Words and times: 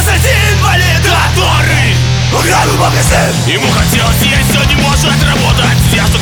позади 0.00 0.32
инвалид, 0.56 1.02
который 1.04 1.94
ограбил 2.32 2.76
магазин 2.78 3.32
Ему 3.46 3.70
хотелось 3.70 4.22
есть, 4.22 4.50
все 4.50 4.64
не 4.64 4.76
может 4.76 5.22
работать 5.24 5.78
Я 5.92 6.06
что 6.06 6.18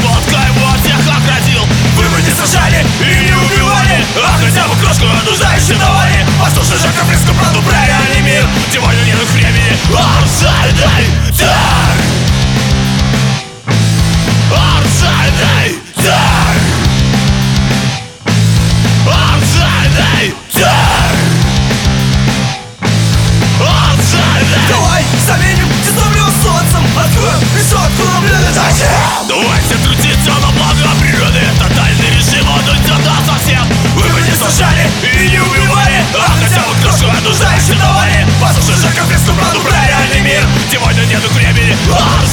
Всюду 37.09 37.19
окружающие 37.19 37.77
навали 37.77 38.27
Послушай, 38.41 38.77
Жаков 38.77 39.11
Фесту, 39.11 39.33
правду 39.33 39.61
про 39.61 39.73
реальный 39.87 40.21
мир. 40.21 40.43
Сегодня 40.71 41.03
нету 41.07 41.29
времени, 41.33 41.75
он 41.91 42.27